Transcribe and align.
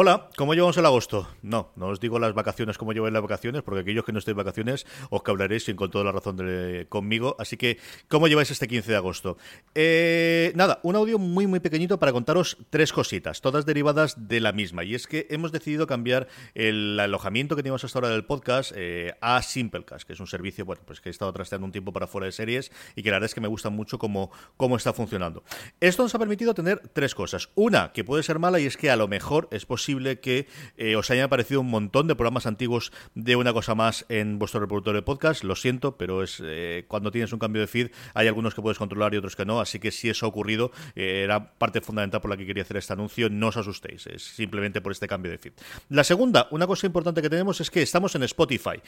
Hola, 0.00 0.30
¿cómo 0.36 0.54
llevamos 0.54 0.76
el 0.76 0.86
agosto? 0.86 1.26
No, 1.42 1.72
no 1.74 1.88
os 1.88 1.98
digo 1.98 2.20
las 2.20 2.32
vacaciones 2.32 2.78
como 2.78 2.92
lleváis 2.92 3.12
las 3.12 3.20
vacaciones, 3.20 3.62
porque 3.64 3.80
aquellos 3.80 4.04
que 4.04 4.12
no 4.12 4.20
estéis 4.20 4.36
vacaciones 4.36 4.86
os 5.10 5.24
cablaréis 5.24 5.64
sin 5.64 5.74
con 5.74 5.90
toda 5.90 6.04
la 6.04 6.12
razón 6.12 6.36
de, 6.36 6.86
conmigo. 6.88 7.34
Así 7.40 7.56
que, 7.56 7.78
¿cómo 8.06 8.28
lleváis 8.28 8.52
este 8.52 8.68
15 8.68 8.92
de 8.92 8.96
agosto? 8.96 9.38
Eh, 9.74 10.52
nada, 10.54 10.78
un 10.84 10.94
audio 10.94 11.18
muy, 11.18 11.48
muy 11.48 11.58
pequeñito 11.58 11.98
para 11.98 12.12
contaros 12.12 12.58
tres 12.70 12.92
cositas, 12.92 13.40
todas 13.40 13.66
derivadas 13.66 14.28
de 14.28 14.38
la 14.38 14.52
misma. 14.52 14.84
Y 14.84 14.94
es 14.94 15.08
que 15.08 15.26
hemos 15.30 15.50
decidido 15.50 15.88
cambiar 15.88 16.28
el 16.54 17.00
alojamiento 17.00 17.56
que 17.56 17.64
teníamos 17.64 17.82
hasta 17.82 17.98
ahora 17.98 18.10
del 18.10 18.24
podcast 18.24 18.70
eh, 18.76 19.16
a 19.20 19.42
Simplecast, 19.42 20.06
que 20.06 20.12
es 20.12 20.20
un 20.20 20.28
servicio 20.28 20.64
bueno, 20.64 20.82
pues 20.86 21.00
que 21.00 21.08
he 21.08 21.10
estado 21.10 21.32
trasteando 21.32 21.64
un 21.64 21.72
tiempo 21.72 21.92
para 21.92 22.06
fuera 22.06 22.26
de 22.26 22.30
series 22.30 22.70
y 22.94 23.02
que 23.02 23.10
la 23.10 23.16
verdad 23.16 23.30
es 23.30 23.34
que 23.34 23.40
me 23.40 23.48
gusta 23.48 23.68
mucho 23.68 23.98
cómo, 23.98 24.30
cómo 24.56 24.76
está 24.76 24.92
funcionando. 24.92 25.42
Esto 25.80 26.04
nos 26.04 26.14
ha 26.14 26.20
permitido 26.20 26.54
tener 26.54 26.86
tres 26.92 27.16
cosas. 27.16 27.48
Una, 27.56 27.90
que 27.90 28.04
puede 28.04 28.22
ser 28.22 28.38
mala, 28.38 28.60
y 28.60 28.66
es 28.66 28.76
que 28.76 28.92
a 28.92 28.96
lo 28.96 29.08
mejor 29.08 29.48
es 29.50 29.66
posible 29.66 29.87
que 30.20 30.46
eh, 30.76 30.96
os 30.96 31.10
hayan 31.10 31.24
aparecido 31.24 31.60
un 31.60 31.70
montón 31.70 32.06
de 32.08 32.14
programas 32.14 32.46
antiguos 32.46 32.92
de 33.14 33.36
una 33.36 33.52
cosa 33.52 33.74
más 33.74 34.04
en 34.08 34.38
vuestro 34.38 34.60
reproductor 34.60 34.94
de 34.94 35.02
podcast. 35.02 35.44
Lo 35.44 35.56
siento, 35.56 35.96
pero 35.96 36.22
es 36.22 36.42
eh, 36.44 36.84
cuando 36.88 37.10
tienes 37.10 37.32
un 37.32 37.38
cambio 37.38 37.62
de 37.62 37.66
feed 37.66 37.90
hay 38.14 38.28
algunos 38.28 38.54
que 38.54 38.60
puedes 38.60 38.78
controlar 38.78 39.14
y 39.14 39.16
otros 39.16 39.34
que 39.34 39.46
no. 39.46 39.60
Así 39.60 39.78
que 39.78 39.90
si 39.90 40.10
eso 40.10 40.26
ha 40.26 40.28
ocurrido, 40.28 40.72
eh, 40.94 41.22
era 41.24 41.52
parte 41.52 41.80
fundamental 41.80 42.20
por 42.20 42.30
la 42.30 42.36
que 42.36 42.46
quería 42.46 42.62
hacer 42.62 42.76
este 42.76 42.92
anuncio. 42.92 43.30
No 43.30 43.48
os 43.48 43.56
asustéis, 43.56 44.06
es 44.06 44.22
simplemente 44.22 44.80
por 44.80 44.92
este 44.92 45.08
cambio 45.08 45.32
de 45.32 45.38
feed. 45.38 45.52
La 45.88 46.04
segunda, 46.04 46.48
una 46.50 46.66
cosa 46.66 46.86
importante 46.86 47.22
que 47.22 47.30
tenemos 47.30 47.60
es 47.60 47.70
que 47.70 47.82
estamos 47.82 48.14
en 48.14 48.22
Spotify. 48.24 48.80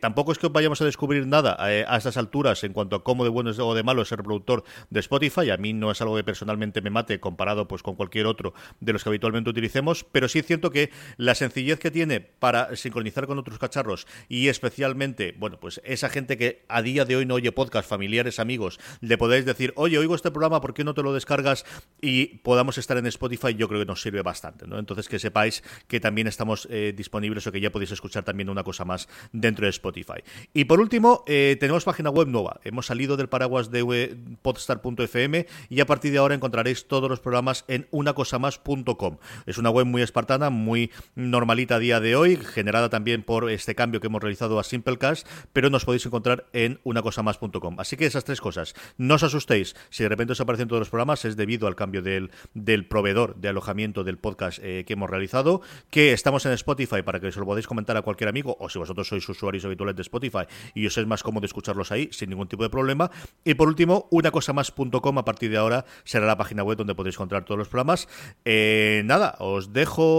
tampoco 0.00 0.32
es 0.32 0.38
que 0.38 0.48
vayamos 0.48 0.80
a 0.80 0.84
descubrir 0.84 1.26
nada 1.26 1.56
a 1.58 1.96
estas 1.96 2.16
alturas 2.16 2.64
en 2.64 2.72
cuanto 2.72 2.96
a 2.96 3.04
cómo 3.04 3.24
de 3.24 3.30
bueno 3.30 3.50
o 3.58 3.74
de 3.74 3.82
malo 3.82 4.02
es 4.02 4.12
el 4.12 4.18
reproductor 4.18 4.64
de 4.90 5.00
Spotify. 5.00 5.50
A 5.50 5.56
mí 5.56 5.72
no 5.72 5.90
es 5.90 6.00
algo 6.00 6.16
que 6.16 6.24
personalmente 6.24 6.80
me 6.80 6.90
mate 6.90 7.20
comparado 7.20 7.68
pues 7.68 7.82
con 7.82 7.94
cualquier 7.94 8.26
otro 8.26 8.54
de 8.80 8.92
los 8.92 9.02
que 9.02 9.10
habitualmente 9.10 9.50
utilicemos, 9.50 10.04
pero 10.04 10.28
sí 10.28 10.42
siento 10.46 10.70
que 10.70 10.90
la 11.16 11.34
sencillez 11.34 11.78
que 11.78 11.90
tiene 11.90 12.20
para 12.20 12.74
sincronizar 12.76 13.26
con 13.26 13.38
otros 13.38 13.58
cacharros 13.58 14.06
y 14.28 14.48
especialmente, 14.48 15.34
bueno, 15.38 15.58
pues 15.60 15.80
esa 15.84 16.08
gente 16.08 16.36
que 16.36 16.64
a 16.68 16.82
día 16.82 17.04
de 17.04 17.16
hoy 17.16 17.26
no 17.26 17.34
oye 17.34 17.52
podcast, 17.52 17.88
familiares, 17.88 18.38
amigos, 18.38 18.78
le 19.00 19.18
podéis 19.18 19.44
decir, 19.44 19.72
oye, 19.76 19.98
oigo 19.98 20.14
este 20.14 20.30
programa, 20.30 20.60
¿por 20.60 20.74
qué 20.74 20.84
no 20.84 20.94
te 20.94 21.02
lo 21.02 21.12
descargas? 21.12 21.64
Y 22.00 22.38
podamos 22.38 22.78
estar 22.78 22.96
en 22.96 23.06
Spotify, 23.06 23.54
yo 23.54 23.68
creo 23.68 23.80
que 23.80 23.86
nos 23.86 24.02
sirve 24.02 24.22
bastante, 24.22 24.66
¿no? 24.66 24.78
Entonces 24.78 25.08
que 25.08 25.18
sepáis 25.18 25.62
que 25.88 26.00
también 26.00 26.26
estamos 26.26 26.68
eh, 26.70 26.92
disponibles 26.96 27.46
o 27.46 27.52
que 27.52 27.60
ya 27.60 27.70
podéis 27.70 27.92
escuchar 27.92 28.24
también 28.24 28.48
una 28.48 28.64
cosa 28.64 28.84
más 28.84 29.08
dentro 29.32 29.66
de 29.66 29.70
Spotify. 29.70 30.22
Y 30.54 30.64
por 30.64 30.80
último, 30.80 31.24
eh, 31.26 31.56
tenemos 31.58 31.84
página 31.84 32.10
web 32.10 32.28
nueva. 32.28 32.60
Hemos 32.64 32.86
salido 32.86 33.16
del 33.16 33.28
paraguas 33.28 33.70
de 33.70 34.16
podstar.fm 34.42 35.46
y 35.68 35.80
a 35.80 35.86
partir 35.86 36.12
de 36.12 36.18
ahora 36.18 36.34
encontraréis 36.34 36.86
todos 36.86 37.08
los 37.08 37.20
programas 37.20 37.64
en 37.68 37.86
unacosamás.com. 37.90 39.18
Es 39.46 39.58
una 39.58 39.70
web 39.70 39.86
muy 39.86 40.02
espartana 40.02 40.25
muy 40.50 40.90
normalita 41.14 41.76
a 41.76 41.78
día 41.78 42.00
de 42.00 42.16
hoy, 42.16 42.36
generada 42.36 42.88
también 42.88 43.22
por 43.22 43.48
este 43.50 43.74
cambio 43.74 44.00
que 44.00 44.08
hemos 44.08 44.20
realizado 44.20 44.58
a 44.58 44.64
Simplecast, 44.64 45.26
pero 45.52 45.70
nos 45.70 45.84
podéis 45.84 46.04
encontrar 46.04 46.46
en 46.52 46.80
unacosamas.com. 46.84 47.78
Así 47.78 47.96
que 47.96 48.06
esas 48.06 48.24
tres 48.24 48.40
cosas. 48.40 48.74
No 48.98 49.14
os 49.14 49.22
asustéis, 49.22 49.76
si 49.90 50.02
de 50.02 50.08
repente 50.08 50.32
os 50.32 50.40
aparecen 50.40 50.68
todos 50.68 50.80
los 50.80 50.90
programas, 50.90 51.24
es 51.24 51.36
debido 51.36 51.68
al 51.68 51.76
cambio 51.76 52.02
del, 52.02 52.30
del 52.54 52.86
proveedor 52.86 53.36
de 53.36 53.48
alojamiento 53.48 54.04
del 54.04 54.18
podcast 54.18 54.58
eh, 54.62 54.84
que 54.86 54.94
hemos 54.94 55.08
realizado, 55.08 55.60
que 55.90 56.12
estamos 56.12 56.44
en 56.46 56.52
Spotify 56.52 57.02
para 57.02 57.20
que 57.20 57.28
os 57.28 57.36
lo 57.36 57.46
podáis 57.46 57.66
comentar 57.66 57.96
a 57.96 58.02
cualquier 58.02 58.28
amigo, 58.28 58.56
o 58.58 58.68
si 58.68 58.78
vosotros 58.78 59.06
sois 59.08 59.28
usuarios 59.28 59.64
habituales 59.64 59.94
de 59.94 60.02
Spotify 60.02 60.46
y 60.74 60.86
os 60.86 60.98
es 60.98 61.06
más 61.06 61.22
cómodo 61.22 61.46
escucharlos 61.46 61.92
ahí 61.92 62.08
sin 62.10 62.30
ningún 62.30 62.48
tipo 62.48 62.64
de 62.64 62.70
problema. 62.70 63.10
Y 63.44 63.54
por 63.54 63.68
último, 63.68 64.08
unacosamas.com 64.10 65.18
a 65.18 65.24
partir 65.24 65.50
de 65.50 65.56
ahora 65.56 65.84
será 66.04 66.26
la 66.26 66.36
página 66.36 66.64
web 66.64 66.76
donde 66.76 66.94
podéis 66.94 67.14
encontrar 67.14 67.44
todos 67.44 67.58
los 67.58 67.68
programas. 67.68 68.08
Eh, 68.44 69.02
nada, 69.04 69.36
os 69.38 69.72
dejo 69.72 70.15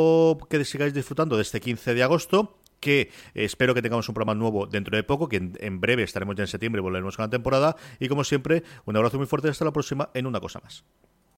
que 0.49 0.63
sigáis 0.65 0.93
disfrutando 0.93 1.35
de 1.35 1.41
este 1.41 1.59
15 1.59 1.93
de 1.93 2.03
agosto 2.03 2.57
que 2.79 3.11
espero 3.33 3.73
que 3.73 3.81
tengamos 3.81 4.07
un 4.07 4.13
programa 4.13 4.35
nuevo 4.35 4.67
dentro 4.67 4.95
de 4.95 5.03
poco, 5.03 5.27
que 5.27 5.37
en, 5.37 5.81
breve 5.81 6.03
estaremos 6.03 6.35
ya 6.35 6.43
en 6.43 6.47
septiembre 6.47 6.79
y 6.79 6.83
volveremos 6.83 7.15
con 7.15 7.23
la 7.23 7.29
temporada. 7.29 7.75
Y 7.99 8.07
como 8.07 8.23
siempre, 8.23 8.63
un 8.85 8.95
abrazo 8.95 9.17
muy 9.17 9.27
fuerte 9.27 9.49
hasta 9.49 9.65
la 9.65 9.71
próxima 9.71 10.09
en 10.13 10.27
una 10.27 10.39
cosa 10.39 10.59
más. 10.63 10.83